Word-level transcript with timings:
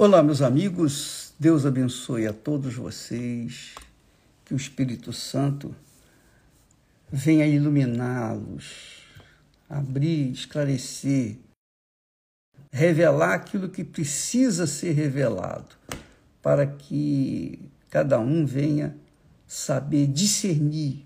Olá, 0.00 0.22
meus 0.22 0.42
amigos, 0.42 1.34
Deus 1.40 1.66
abençoe 1.66 2.24
a 2.24 2.32
todos 2.32 2.72
vocês, 2.76 3.74
que 4.44 4.54
o 4.54 4.56
Espírito 4.56 5.12
Santo 5.12 5.74
venha 7.10 7.44
iluminá-los, 7.44 9.02
abrir, 9.68 10.30
esclarecer, 10.30 11.38
revelar 12.70 13.34
aquilo 13.34 13.68
que 13.68 13.82
precisa 13.82 14.68
ser 14.68 14.92
revelado, 14.92 15.74
para 16.40 16.64
que 16.64 17.58
cada 17.90 18.20
um 18.20 18.46
venha 18.46 18.96
saber 19.48 20.06
discernir 20.06 21.04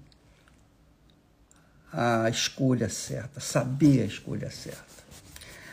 a 1.90 2.28
escolha 2.28 2.90
certa, 2.90 3.40
saber 3.40 4.02
a 4.02 4.04
escolha 4.04 4.50
certa. 4.50 5.02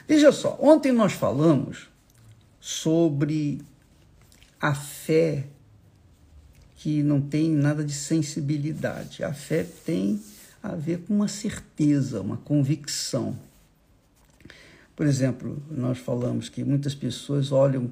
Veja 0.08 0.32
só, 0.32 0.58
ontem 0.62 0.94
nós 0.94 1.12
falamos 1.12 1.90
sobre 2.60 3.62
a 4.60 4.74
fé 4.74 5.48
que 6.76 7.04
não 7.04 7.22
tem 7.22 7.52
nada 7.52 7.84
de 7.84 7.94
sensibilidade. 7.94 9.24
A 9.24 9.34
fé 9.34 9.66
tem 9.86 10.22
a 10.62 10.76
ver 10.76 11.00
com 11.00 11.14
uma 11.14 11.28
certeza, 11.28 12.22
uma 12.22 12.38
convicção. 12.38 13.38
Por 14.96 15.06
exemplo, 15.06 15.62
nós 15.70 15.98
falamos 15.98 16.50
que 16.50 16.64
muitas 16.64 16.94
pessoas 16.94 17.52
olham 17.52 17.92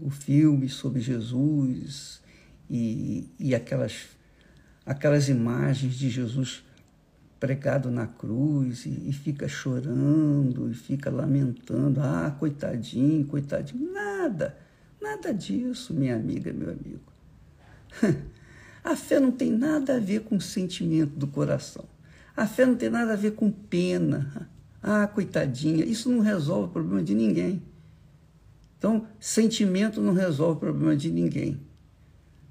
o 0.00 0.10
filme 0.10 0.68
sobre 0.68 1.00
Jesus 1.00 2.20
e, 2.70 3.28
e 3.38 3.54
aquelas, 3.54 4.06
aquelas 4.86 5.28
imagens 5.28 5.94
de 5.94 6.08
Jesus 6.08 6.64
pregado 7.42 7.90
na 7.90 8.06
cruz 8.06 8.86
e, 8.86 9.08
e, 9.08 9.12
fica 9.12 9.48
chorando 9.48 10.70
e 10.70 10.74
fica 10.74 11.10
lamentando. 11.10 12.00
Ah, 12.00 12.32
coitadinho, 12.38 13.26
coitadinho. 13.26 13.92
Nada, 13.92 14.56
nada 15.00 15.34
disso, 15.34 15.92
minha 15.92 16.14
amiga, 16.14 16.52
meu 16.52 16.70
amigo. 16.70 17.02
A 18.84 18.94
fé 18.94 19.18
não 19.18 19.32
tem 19.32 19.50
nada 19.50 19.96
a 19.96 19.98
ver 19.98 20.20
com 20.20 20.36
o 20.36 20.40
sentimento 20.40 21.16
do 21.16 21.26
coração. 21.26 21.84
A 22.36 22.46
fé 22.46 22.64
não 22.64 22.76
tem 22.76 22.88
nada 22.88 23.12
a 23.12 23.16
ver 23.16 23.32
com 23.32 23.50
pena. 23.50 24.48
Ah, 24.80 25.08
coitadinha. 25.08 25.84
Isso 25.84 26.08
não 26.10 26.20
resolve 26.20 26.68
o 26.68 26.72
problema 26.72 27.02
de 27.02 27.14
ninguém. 27.14 27.62
Então, 28.78 29.06
sentimento 29.18 30.00
não 30.00 30.12
resolve 30.12 30.58
o 30.58 30.60
problema 30.60 30.96
de 30.96 31.10
ninguém. 31.10 31.60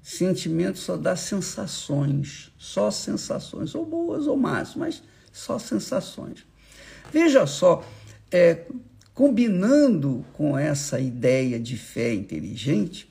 Sentimento 0.02 0.78
só 0.78 0.96
dá 0.96 1.14
sensações, 1.14 2.50
só 2.58 2.90
sensações, 2.90 3.72
ou 3.72 3.86
boas 3.86 4.26
ou 4.26 4.36
más, 4.36 4.74
mas 4.74 5.00
só 5.32 5.60
sensações. 5.60 6.44
Veja 7.12 7.46
só, 7.46 7.84
é, 8.30 8.66
combinando 9.14 10.24
com 10.32 10.58
essa 10.58 10.98
ideia 10.98 11.60
de 11.60 11.76
fé 11.76 12.12
inteligente, 12.12 13.08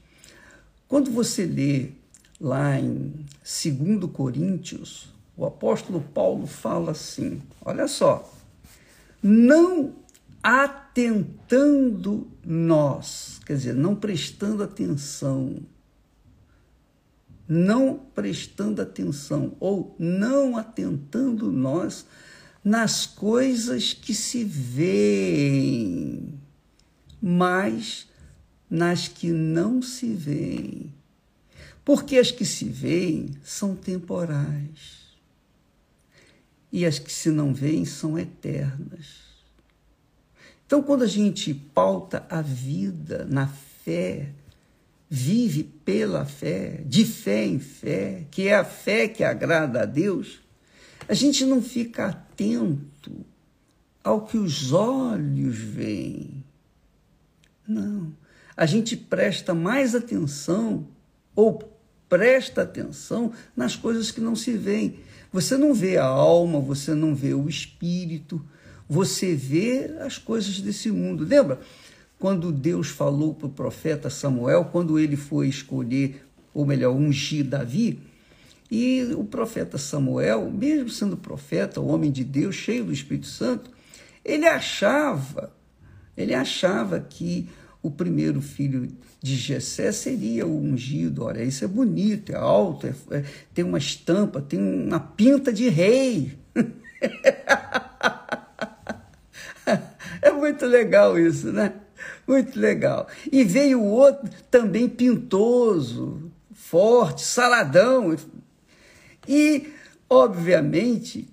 quando 0.85 1.09
você 1.09 1.45
lê 1.45 1.91
lá 2.37 2.77
em 2.77 3.25
2 3.41 4.11
Coríntios, 4.11 5.07
o 5.37 5.45
apóstolo 5.45 6.01
Paulo 6.13 6.45
fala 6.45 6.91
assim: 6.91 7.41
olha 7.63 7.87
só, 7.87 8.29
não 9.23 9.95
atentando 10.43 12.27
nós, 12.45 13.39
quer 13.45 13.53
dizer, 13.53 13.75
não 13.75 13.95
prestando 13.95 14.61
atenção 14.61 15.55
não 17.47 17.97
prestando 18.13 18.81
atenção 18.81 19.55
ou 19.59 19.95
não 19.99 20.57
atentando 20.57 21.51
nós 21.51 22.05
nas 22.63 23.05
coisas 23.05 23.93
que 23.93 24.13
se 24.13 24.43
veem, 24.43 26.33
mas 27.21 28.07
nas 28.69 29.07
que 29.07 29.31
não 29.31 29.81
se 29.81 30.13
veem. 30.13 30.93
Porque 31.83 32.17
as 32.17 32.31
que 32.31 32.45
se 32.45 32.65
veem 32.65 33.31
são 33.43 33.75
temporais 33.75 35.01
e 36.71 36.85
as 36.85 36.99
que 36.99 37.11
se 37.11 37.29
não 37.29 37.53
veem 37.53 37.85
são 37.85 38.17
eternas. 38.17 39.31
Então, 40.65 40.81
quando 40.81 41.03
a 41.03 41.07
gente 41.07 41.53
pauta 41.53 42.25
a 42.29 42.41
vida 42.41 43.25
na 43.25 43.47
fé, 43.47 44.31
vive 45.13 45.65
pela 45.65 46.23
fé, 46.23 46.81
de 46.85 47.03
fé 47.03 47.45
em 47.45 47.59
fé, 47.59 48.25
que 48.31 48.47
é 48.47 48.55
a 48.55 48.63
fé 48.63 49.09
que 49.09 49.25
agrada 49.25 49.81
a 49.81 49.85
Deus, 49.85 50.39
a 51.05 51.13
gente 51.13 51.43
não 51.43 51.61
fica 51.61 52.05
atento 52.05 53.25
ao 54.01 54.25
que 54.25 54.37
os 54.37 54.71
olhos 54.71 55.57
veem. 55.57 56.45
Não. 57.67 58.13
A 58.55 58.65
gente 58.65 58.95
presta 58.95 59.53
mais 59.53 59.93
atenção 59.93 60.87
ou 61.35 61.59
presta 62.07 62.61
atenção 62.61 63.33
nas 63.53 63.75
coisas 63.75 64.11
que 64.11 64.21
não 64.21 64.33
se 64.33 64.53
veem. 64.53 64.99
Você 65.29 65.57
não 65.57 65.73
vê 65.73 65.97
a 65.97 66.05
alma, 66.05 66.61
você 66.61 66.93
não 66.93 67.13
vê 67.13 67.33
o 67.33 67.49
espírito, 67.49 68.41
você 68.87 69.35
vê 69.35 69.93
as 69.99 70.17
coisas 70.17 70.61
desse 70.61 70.89
mundo. 70.89 71.25
Lembra? 71.25 71.59
Quando 72.21 72.51
Deus 72.51 72.87
falou 72.89 73.33
para 73.33 73.47
o 73.47 73.51
profeta 73.51 74.07
Samuel, 74.07 74.65
quando 74.65 74.99
ele 74.99 75.17
foi 75.17 75.47
escolher, 75.47 76.23
ou 76.53 76.67
melhor, 76.67 76.95
ungir 76.95 77.43
Davi, 77.43 77.99
e 78.69 79.01
o 79.17 79.23
profeta 79.23 79.79
Samuel, 79.79 80.51
mesmo 80.51 80.87
sendo 80.87 81.17
profeta, 81.17 81.81
homem 81.81 82.11
de 82.11 82.23
Deus, 82.23 82.53
cheio 82.53 82.85
do 82.85 82.93
Espírito 82.93 83.25
Santo, 83.25 83.71
ele 84.23 84.45
achava, 84.45 85.51
ele 86.15 86.35
achava 86.35 86.99
que 86.99 87.49
o 87.81 87.89
primeiro 87.89 88.39
filho 88.39 88.87
de 89.19 89.35
Jessé 89.35 89.91
seria 89.91 90.45
o 90.45 90.61
ungido. 90.61 91.23
Olha, 91.23 91.43
isso 91.43 91.65
é 91.65 91.67
bonito, 91.67 92.31
é 92.31 92.35
alto, 92.35 92.85
é, 92.85 92.93
é, 93.17 93.23
tem 93.51 93.65
uma 93.65 93.79
estampa, 93.79 94.39
tem 94.39 94.59
uma 94.59 94.99
pinta 94.99 95.51
de 95.51 95.67
rei. 95.69 96.37
é 100.21 100.31
muito 100.31 100.67
legal 100.67 101.17
isso, 101.17 101.51
né? 101.51 101.73
Muito 102.27 102.59
legal. 102.59 103.07
E 103.31 103.43
veio 103.43 103.83
outro 103.83 104.29
também 104.49 104.87
pintoso, 104.87 106.31
forte, 106.53 107.23
saladão. 107.23 108.15
E, 109.27 109.73
obviamente, 110.09 111.27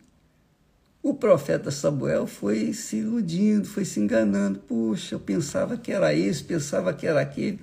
o 1.02 1.14
profeta 1.14 1.70
Samuel 1.70 2.26
foi 2.26 2.72
se 2.72 2.96
iludindo, 2.96 3.66
foi 3.66 3.84
se 3.84 4.00
enganando. 4.00 4.58
Puxa, 4.58 5.14
eu 5.14 5.20
pensava 5.20 5.76
que 5.76 5.92
era 5.92 6.12
esse, 6.14 6.42
pensava 6.42 6.92
que 6.92 7.06
era 7.06 7.20
aquele. 7.20 7.60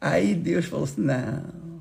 Aí 0.00 0.34
Deus 0.34 0.66
falou 0.66 0.84
assim: 0.84 1.00
não. 1.00 1.80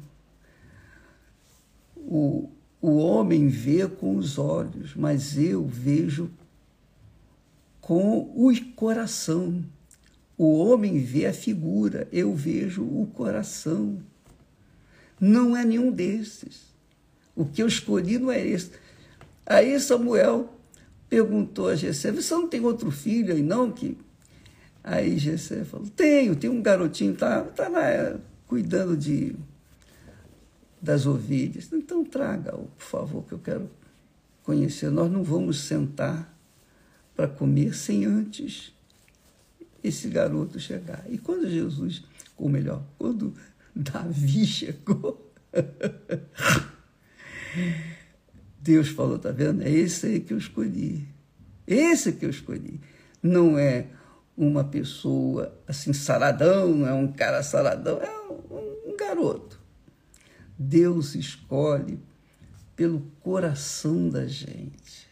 O, 1.96 2.50
o 2.82 2.98
homem 2.98 3.48
vê 3.48 3.88
com 3.88 4.16
os 4.16 4.38
olhos, 4.38 4.96
mas 4.96 5.38
eu 5.38 5.66
vejo 5.66 6.30
com 7.80 8.20
o 8.36 8.52
coração. 8.76 9.64
O 10.40 10.58
homem 10.58 11.00
vê 11.00 11.26
a 11.26 11.34
figura, 11.34 12.08
eu 12.14 12.34
vejo 12.34 12.82
o 12.82 13.06
coração. 13.08 14.02
Não 15.20 15.58
é 15.58 15.66
nenhum 15.66 15.92
desses. 15.92 16.74
O 17.36 17.44
que 17.44 17.62
eu 17.62 17.68
escolhi 17.68 18.18
não 18.18 18.32
é 18.32 18.48
esse. 18.48 18.72
Aí 19.46 19.78
Samuel 19.82 20.58
perguntou 21.10 21.68
a 21.68 21.76
Jessé, 21.76 22.10
você 22.10 22.34
não 22.34 22.48
tem 22.48 22.62
outro 22.62 22.90
filho 22.90 23.34
aí 23.34 23.44
não? 23.44 23.70
Que... 23.70 23.98
Aí 24.82 25.18
Jessé 25.18 25.66
falou, 25.66 25.90
tenho, 25.90 26.38
tem 26.38 26.50
um 26.50 26.62
garotinho, 26.62 27.14
tá, 27.18 27.42
tá 27.42 27.68
lá 27.68 28.18
cuidando 28.48 28.96
de 28.96 29.36
das 30.82 31.06
ovelhas. 31.06 31.70
Então 31.74 32.06
traga-o, 32.06 32.70
por 32.78 32.86
favor, 32.86 33.26
que 33.26 33.34
eu 33.34 33.40
quero 33.40 33.70
conhecer. 34.44 34.90
Nós 34.90 35.12
não 35.12 35.22
vamos 35.22 35.60
sentar 35.60 36.34
para 37.14 37.28
comer 37.28 37.76
sem 37.76 38.06
antes 38.06 38.79
esse 39.84 40.10
garoto 40.10 40.60
chegar. 40.60 41.06
E 41.10 41.18
quando 41.18 41.50
Jesus, 41.50 42.04
ou 42.38 42.50
melhor, 42.50 42.84
quando 42.98 43.34
Davi 43.76 44.46
chegou, 44.46 45.34
Deus 48.60 48.90
falou: 48.90 49.18
tá 49.18 49.32
vendo? 49.32 49.64
É 49.64 49.70
esse 49.70 50.06
aí 50.06 50.20
que 50.20 50.34
eu 50.34 50.38
escolhi. 50.38 51.08
Esse 51.66 52.14
que 52.14 52.26
eu 52.26 52.30
escolhi. 52.30 52.80
Não 53.22 53.58
é 53.58 53.88
uma 54.36 54.64
pessoa 54.64 55.58
assim 55.68 55.94
saradão, 55.94 56.74
não 56.74 56.88
é 56.88 56.94
um 56.94 57.12
cara 57.12 57.44
saradão, 57.44 58.00
é 58.02 58.10
um, 58.10 58.92
um 58.92 58.98
garoto. 58.98 59.60
Deus 60.58 61.16
escolhe 61.16 62.00
pelo 62.76 63.02
coração 63.22 64.10
da 64.10 64.26
gente. 64.26 65.08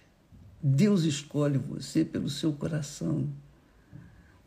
Deus 0.61 1.03
escolhe 1.03 1.57
você 1.57 2.03
pelo 2.03 2.29
seu 2.29 2.53
coração 2.53 3.29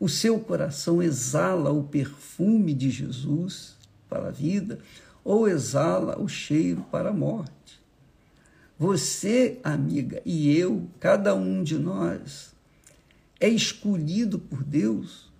o 0.01 0.09
seu 0.09 0.39
coração 0.39 0.99
exala 0.99 1.69
o 1.69 1.83
perfume 1.83 2.73
de 2.73 2.89
Jesus 2.89 3.77
para 4.09 4.29
a 4.29 4.31
vida 4.31 4.79
ou 5.23 5.47
exala 5.47 6.19
o 6.19 6.27
cheiro 6.27 6.83
para 6.89 7.11
a 7.11 7.13
morte. 7.13 7.79
Você, 8.79 9.59
amiga, 9.63 10.19
e 10.25 10.57
eu, 10.57 10.89
cada 10.99 11.35
um 11.35 11.61
de 11.61 11.77
nós, 11.77 12.51
é 13.39 13.47
escolhido 13.47 14.39
por 14.39 14.63
Deus 14.63 15.31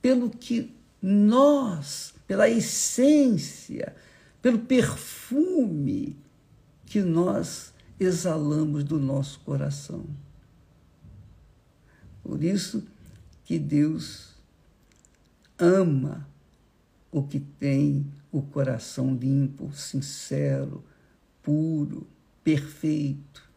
pelo 0.00 0.30
que 0.30 0.72
nós, 1.02 2.14
pela 2.24 2.48
essência, 2.48 3.96
pelo 4.40 4.60
perfume 4.60 6.16
que 6.86 7.02
nós 7.02 7.74
exalamos 7.98 8.84
do 8.84 9.00
nosso 9.00 9.40
coração. 9.40 10.06
Por 12.22 12.44
isso 12.44 12.93
que 13.44 13.58
Deus 13.58 14.34
ama 15.58 16.26
o 17.12 17.22
que 17.22 17.38
tem 17.38 18.06
o 18.32 18.42
coração 18.42 19.14
limpo, 19.14 19.72
sincero, 19.72 20.82
puro, 21.42 22.06
perfeito. 22.42 23.48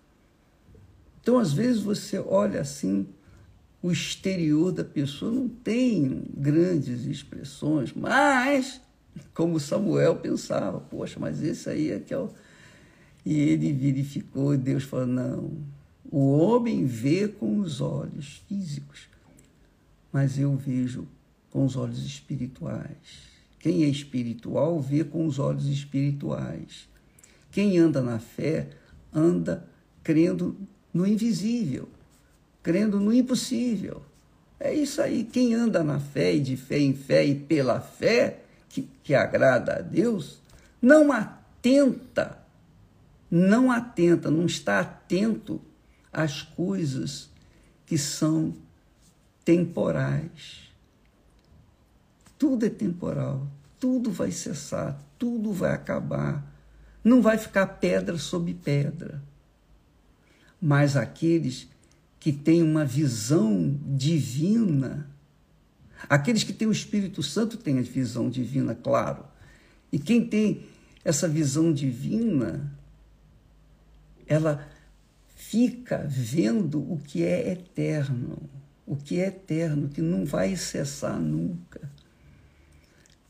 Então, 1.19 1.39
às 1.39 1.51
vezes, 1.51 1.81
você 1.81 2.19
olha 2.19 2.62
assim, 2.62 3.07
o 3.81 3.92
exterior 3.92 4.72
da 4.72 4.84
pessoa 4.84 5.31
não 5.31 5.50
tem 5.50 6.24
grandes 6.36 7.06
expressões, 7.06 7.94
mas, 7.94 8.80
como 9.33 9.60
Samuel 9.60 10.18
pensava, 10.18 10.80
poxa, 10.80 11.19
mas 11.19 11.42
esse 11.42 11.69
aí 11.69 11.92
é 11.92 12.00
que 12.00 12.13
é 12.13 12.18
o. 12.18 12.30
E 13.25 13.40
ele 13.40 13.74
verificou, 13.74 14.54
e 14.54 14.57
Deus 14.57 14.83
falou: 14.83 15.07
não, 15.07 15.51
o 16.10 16.38
homem 16.38 16.86
vê 16.86 17.28
com 17.28 17.60
os 17.60 17.81
olhos 17.81 18.42
físicos, 18.48 19.10
mas 20.12 20.38
eu 20.38 20.56
vejo 20.56 21.07
com 21.50 21.65
os 21.65 21.75
olhos 21.75 22.06
espirituais. 22.06 23.27
Quem 23.59 23.83
é 23.83 23.88
espiritual 23.88 24.80
vê 24.80 25.04
com 25.04 25.25
os 25.25 25.39
olhos 25.39 25.65
espirituais. 25.68 26.88
Quem 27.51 27.77
anda 27.77 28.01
na 28.01 28.19
fé 28.19 28.69
anda 29.13 29.68
crendo 30.04 30.56
no 30.94 31.06
invisível, 31.06 31.89
crendo 32.62 33.00
no 33.00 33.13
impossível. 33.13 34.01
É 34.59 34.74
isso 34.74 35.01
aí. 35.01 35.24
Quem 35.24 35.54
anda 35.54 35.83
na 35.83 36.00
fé 36.00 36.36
e 36.36 36.39
de 36.39 36.56
fé 36.56 36.80
em 36.80 36.94
fé 36.94 37.25
e 37.25 37.36
pela 37.36 37.80
fé, 37.80 38.42
que, 38.69 38.88
que 39.04 39.13
agrada 39.13 39.77
a 39.77 39.81
Deus, 39.81 40.42
não 40.81 41.12
atenta, 41.12 42.39
não 43.30 43.71
atenta, 43.71 44.31
não 44.31 44.45
está 44.45 44.80
atento 44.80 45.62
às 46.12 46.42
coisas 46.42 47.30
que 47.86 47.98
são 47.98 48.54
temporais 49.47 50.67
tudo 52.38 52.65
é 52.65 52.69
temporal, 52.69 53.47
tudo 53.79 54.11
vai 54.11 54.31
cessar, 54.31 55.01
tudo 55.17 55.51
vai 55.51 55.73
acabar. 55.73 56.45
Não 57.03 57.21
vai 57.21 57.38
ficar 57.38 57.65
pedra 57.65 58.17
sobre 58.17 58.53
pedra. 58.53 59.23
Mas 60.61 60.95
aqueles 60.95 61.67
que 62.19 62.31
têm 62.31 62.61
uma 62.61 62.85
visão 62.85 63.79
divina, 63.85 65.09
aqueles 66.09 66.44
que 66.44 66.53
têm 66.53 66.67
o 66.67 66.71
Espírito 66.71 67.23
Santo 67.23 67.57
têm 67.57 67.79
a 67.79 67.81
visão 67.81 68.29
divina, 68.29 68.75
claro. 68.75 69.25
E 69.91 69.97
quem 69.97 70.25
tem 70.25 70.65
essa 71.03 71.27
visão 71.27 71.71
divina, 71.71 72.71
ela 74.27 74.67
fica 75.35 76.05
vendo 76.07 76.79
o 76.79 76.99
que 76.99 77.23
é 77.23 77.51
eterno, 77.51 78.38
o 78.88 78.95
que 78.95 79.19
é 79.19 79.28
eterno, 79.28 79.89
que 79.89 80.01
não 80.01 80.25
vai 80.25 80.56
cessar 80.56 81.19
nunca 81.19 81.92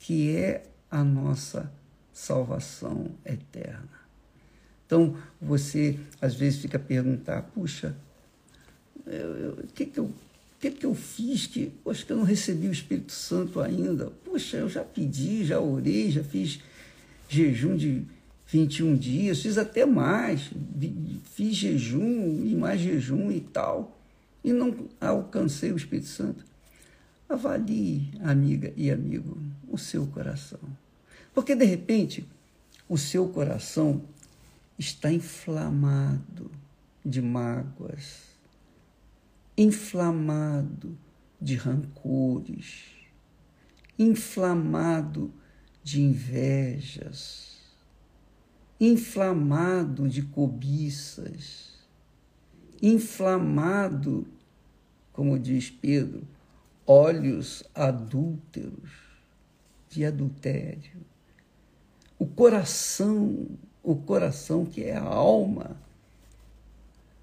que 0.08 0.34
é 0.34 0.64
a 0.90 1.04
nossa 1.04 1.70
salvação 2.14 3.12
eterna. 3.26 3.90
Então, 4.86 5.18
você 5.42 6.00
às 6.22 6.34
vezes 6.34 6.62
fica 6.62 6.78
a 6.78 6.80
perguntar, 6.80 7.42
puxa, 7.54 7.94
o 9.06 9.68
que, 9.74 9.86
que, 9.86 10.00
eu, 10.00 10.10
que, 10.62 10.72
que 10.72 10.86
eu 10.86 10.96
fiz 10.96 11.46
que, 11.46 11.74
poxa, 11.84 12.06
que 12.06 12.14
eu 12.14 12.16
não 12.16 12.24
recebi 12.24 12.70
o 12.70 12.72
Espírito 12.72 13.12
Santo 13.12 13.60
ainda? 13.60 14.06
Puxa, 14.24 14.56
eu 14.56 14.70
já 14.70 14.82
pedi, 14.82 15.44
já 15.44 15.60
orei, 15.60 16.10
já 16.10 16.24
fiz 16.24 16.62
jejum 17.28 17.76
de 17.76 18.04
21 18.48 18.96
dias, 18.96 19.42
fiz 19.42 19.58
até 19.58 19.86
mais, 19.86 20.50
fiz 21.36 21.54
jejum 21.54 22.46
e 22.46 22.56
mais 22.56 22.80
jejum 22.80 23.30
e 23.30 23.42
tal, 23.42 23.97
e 24.44 24.54
não 24.54 24.88
alcancei 25.00 25.72
o 25.72 25.78
Espírito 25.78 26.08
Santo. 26.08 26.46
Avalie, 27.28 28.12
amiga 28.22 28.74
e 28.78 28.90
amigo, 28.90 29.38
o 29.68 29.78
seu 29.78 30.08
coração. 30.08 30.60
Porque, 31.34 31.56
de 31.56 31.66
repente, 31.66 32.28
o 32.88 32.98
seu 32.98 33.28
coração 33.28 34.02
está 34.80 35.12
inflamado 35.12 36.50
de 37.04 37.22
mágoas, 37.22 38.22
inflamado 39.58 40.98
de 41.40 41.56
rancores, 41.56 42.86
inflamado 44.00 45.34
de 45.84 46.02
invejas, 46.02 47.58
inflamado 48.80 50.08
de 50.08 50.22
cobiças, 50.22 51.67
inflamado, 52.82 54.28
como 55.14 55.38
diz 55.38 55.70
Pedro, 55.70 56.24
olhos 56.86 57.64
adúlteros 57.74 58.92
de 59.90 60.06
adultério. 60.06 61.06
O 62.20 62.26
coração, 62.26 63.48
o 63.84 63.96
coração 63.96 64.66
que 64.66 64.84
é 64.84 64.96
a 64.96 65.04
alma, 65.04 65.78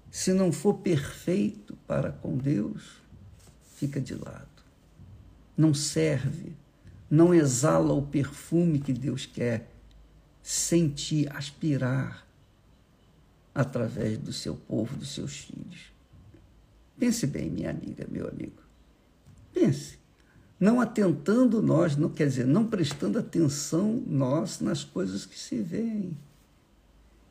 se 0.09 0.31
não 0.33 0.51
for 0.51 0.75
perfeito 0.75 1.75
para 1.87 2.11
com 2.11 2.37
Deus, 2.37 3.01
fica 3.75 3.99
de 3.99 4.15
lado. 4.15 4.47
Não 5.57 5.73
serve, 5.73 6.55
não 7.09 7.33
exala 7.33 7.93
o 7.93 8.01
perfume 8.01 8.79
que 8.79 8.93
Deus 8.93 9.25
quer 9.25 9.69
sentir, 10.41 11.29
aspirar 11.35 12.25
através 13.55 14.17
do 14.17 14.33
seu 14.33 14.53
povo, 14.53 14.97
dos 14.97 15.15
seus 15.15 15.37
filhos. 15.37 15.93
Pense 16.99 17.25
bem, 17.25 17.49
minha 17.49 17.69
amiga, 17.69 18.05
meu 18.11 18.27
amigo. 18.27 18.61
Pense, 19.53 19.97
não 20.59 20.81
atentando 20.81 21.61
nós, 21.61 21.95
não 21.95 22.09
quer 22.09 22.27
dizer, 22.27 22.45
não 22.45 22.67
prestando 22.67 23.17
atenção 23.17 24.03
nós 24.05 24.59
nas 24.59 24.83
coisas 24.83 25.25
que 25.25 25.39
se 25.39 25.61
veem. 25.61 26.17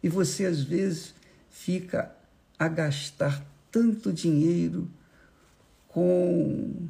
E 0.02 0.08
você 0.08 0.46
às 0.46 0.62
vezes 0.62 1.14
fica 1.50 2.10
a 2.58 2.68
gastar 2.68 3.44
tanto 3.70 4.12
dinheiro 4.12 4.90
com 5.88 6.88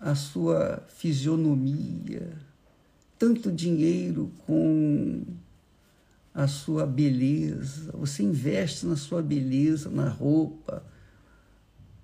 a 0.00 0.14
sua 0.14 0.82
fisionomia, 0.88 2.32
tanto 3.18 3.50
dinheiro 3.50 4.30
com 4.46 5.22
a 6.34 6.48
sua 6.48 6.84
beleza, 6.84 7.92
você 7.92 8.24
investe 8.24 8.84
na 8.86 8.96
sua 8.96 9.22
beleza, 9.22 9.88
na 9.88 10.08
roupa, 10.08 10.84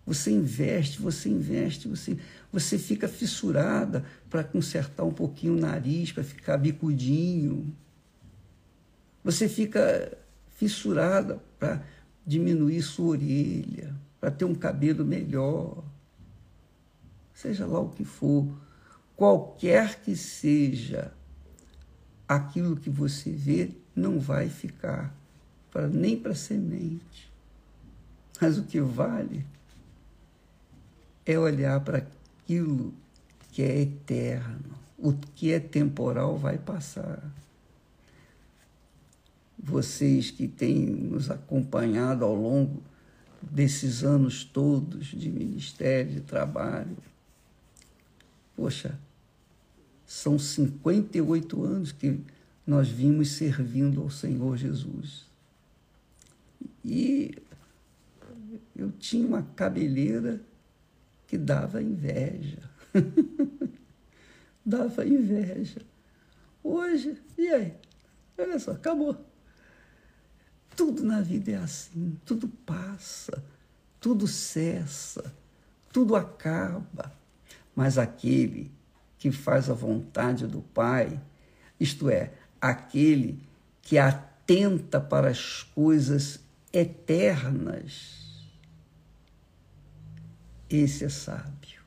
você 0.07 0.31
investe, 0.31 1.01
você 1.01 1.29
investe, 1.29 1.89
você, 1.89 2.17
você 2.53 2.79
fica 2.79 3.09
fissurada 3.09 4.05
para 4.29 4.45
consertar 4.45 5.05
um 5.05 5.13
pouquinho 5.13 5.57
o 5.57 5.61
nariz, 5.61 6.13
para 6.13 6.23
ficar 6.23 6.57
bicudinho. 6.57 7.75
Você 9.23 9.49
fica 9.49 10.17
fissurada 10.57 11.41
para 11.59 11.83
diminuir 12.27 12.83
sua 12.83 13.11
orelha, 13.11 13.95
para 14.21 14.31
ter 14.31 14.45
um 14.45 14.55
cabelo 14.55 15.05
melhor. 15.05 15.85
Seja 17.35 17.67
lá 17.67 17.81
o 17.81 17.91
que 17.91 18.05
for, 18.05 18.49
qualquer 19.17 20.01
que 20.01 20.17
seja 20.17 21.13
aquilo 22.29 22.77
que 22.77 22.91
você 22.91 23.31
vê, 23.31 23.71
não 23.95 24.19
vai 24.19 24.49
ficar 24.49 25.15
para 25.71 25.87
nem 25.89 26.17
para 26.17 26.35
semente. 26.35 27.31
Mas 28.41 28.59
o 28.59 28.65
que 28.65 28.81
vale 28.81 29.45
é 31.27 31.39
olhar 31.39 31.81
para 31.81 31.99
aquilo 31.99 32.93
que 33.53 33.63
é 33.63 33.81
eterno. 33.83 34.75
O 34.99 35.13
que 35.13 35.53
é 35.53 35.61
temporal 35.61 36.37
vai 36.37 36.59
passar. 36.59 37.23
Vocês 39.59 40.31
que 40.31 40.49
têm 40.49 40.87
nos 40.87 41.31
acompanhado 41.31 42.25
ao 42.25 42.35
longo 42.35 42.83
desses 43.43 44.03
anos 44.03 44.45
todos 44.45 45.07
de 45.07 45.31
ministério, 45.31 46.13
de 46.13 46.21
trabalho, 46.21 46.97
poxa, 48.57 48.99
são 50.07 50.39
58 50.39 51.65
anos 51.65 51.93
que 51.93 52.21
nós 52.67 52.89
vimos 52.89 53.33
servindo 53.33 54.03
ao 54.03 54.11
Senhor 54.11 54.57
Jesus. 54.57 55.27
E 56.85 57.35
eu 58.77 58.91
tinha 58.93 59.27
uma 59.27 59.43
cabeleira 59.43 60.41
que 61.27 61.37
dava 61.37 61.83
inveja. 61.83 62.59
dava 64.65 65.07
inveja. 65.07 65.81
Hoje, 66.63 67.17
e 67.37 67.49
aí? 67.49 67.75
Olha 68.37 68.59
só, 68.59 68.73
acabou. 68.73 69.17
Tudo 70.75 71.03
na 71.03 71.21
vida 71.21 71.53
é 71.53 71.57
assim, 71.57 72.19
tudo 72.25 72.49
passa, 72.49 73.45
tudo 74.01 74.27
cessa, 74.27 75.35
tudo 75.93 76.17
acaba. 76.17 77.13
Mas 77.75 77.99
aquele 77.99 78.71
que 79.19 79.31
faz 79.31 79.69
a 79.69 79.75
vontade 79.75 80.47
do 80.47 80.63
Pai, 80.63 81.21
isto 81.79 82.09
é, 82.09 82.33
aquele 82.61 83.41
que 83.83 83.99
atenta 83.99 85.01
para 85.01 85.31
as 85.31 85.63
coisas 85.63 86.41
eternas, 86.73 88.21
esse 90.69 91.05
é 91.05 91.09
sábio. 91.09 91.81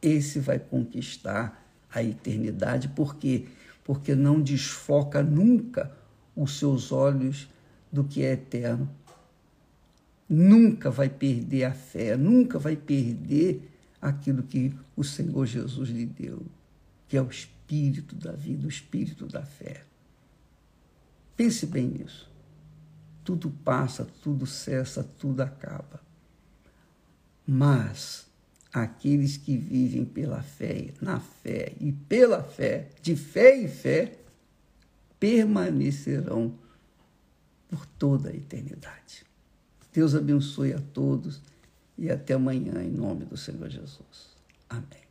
Esse 0.00 0.38
vai 0.38 0.58
conquistar 0.58 1.62
a 1.92 2.02
eternidade, 2.02 2.88
por 2.88 3.16
quê? 3.16 3.46
Porque 3.84 4.14
não 4.14 4.40
desfoca 4.40 5.22
nunca 5.22 5.94
os 6.34 6.58
seus 6.58 6.92
olhos 6.92 7.48
do 7.90 8.04
que 8.04 8.22
é 8.22 8.32
eterno. 8.32 8.88
Nunca 10.28 10.90
vai 10.90 11.08
perder 11.08 11.64
a 11.64 11.72
fé, 11.72 12.16
nunca 12.16 12.58
vai 12.58 12.76
perder 12.76 13.70
aquilo 14.00 14.42
que 14.42 14.74
o 14.96 15.04
Senhor 15.04 15.46
Jesus 15.46 15.88
lhe 15.88 16.06
deu, 16.06 16.42
que 17.08 17.16
é 17.16 17.22
o 17.22 17.30
espírito 17.66 18.14
da 18.14 18.32
vida, 18.32 18.66
o 18.66 18.68
espírito 18.68 19.26
da 19.26 19.42
fé. 19.42 19.82
Pense 21.36 21.66
bem 21.66 21.88
nisso. 21.88 22.30
Tudo 23.24 23.50
passa, 23.50 24.06
tudo 24.22 24.46
cessa, 24.46 25.02
tudo 25.02 25.40
acaba. 25.40 26.00
Mas 27.46 28.26
aqueles 28.72 29.36
que 29.36 29.56
vivem 29.56 30.04
pela 30.04 30.42
fé, 30.42 30.94
na 31.00 31.18
fé 31.18 31.72
e 31.80 31.92
pela 31.92 32.42
fé, 32.42 32.88
de 33.02 33.16
fé 33.16 33.56
em 33.56 33.68
fé, 33.68 34.16
permanecerão 35.18 36.54
por 37.68 37.84
toda 37.84 38.30
a 38.30 38.34
eternidade. 38.34 39.24
Deus 39.92 40.14
abençoe 40.14 40.72
a 40.72 40.80
todos 40.80 41.40
e 41.98 42.10
até 42.10 42.34
amanhã, 42.34 42.82
em 42.82 42.90
nome 42.90 43.24
do 43.24 43.36
Senhor 43.36 43.68
Jesus. 43.68 44.36
Amém. 44.68 45.05